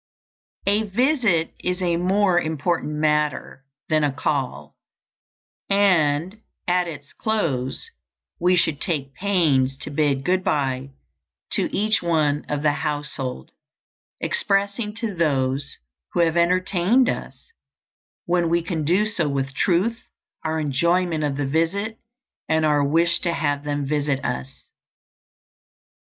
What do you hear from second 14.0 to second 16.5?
expressing to those who have